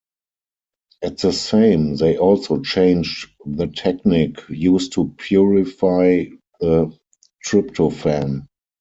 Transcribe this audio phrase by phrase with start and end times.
[1.03, 6.25] At the same, they also changed the technique used to purify
[6.59, 6.97] the
[7.45, 8.47] tryptophan.